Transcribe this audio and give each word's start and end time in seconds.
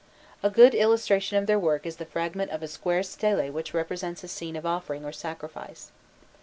A 0.41 0.49
good 0.49 0.73
illustration 0.73 1.37
of 1.37 1.45
their 1.45 1.59
work 1.59 1.85
is 1.85 1.97
the 1.97 2.07
fragment 2.07 2.49
of 2.49 2.63
a 2.63 2.67
square 2.67 3.03
stele 3.03 3.51
which 3.51 3.71
represents 3.71 4.23
a 4.23 4.27
scene 4.27 4.55
of 4.55 4.65
offering 4.65 5.05
or 5.05 5.11
sacrifice. 5.11 5.91